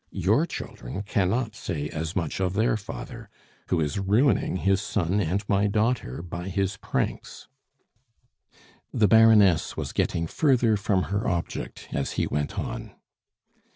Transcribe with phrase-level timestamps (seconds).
[0.09, 3.29] Your children cannot say as much of their father,
[3.67, 7.47] who is ruining his son and my daughter by his pranks"
[8.91, 12.95] The Baroness was getting further from her object as he went on.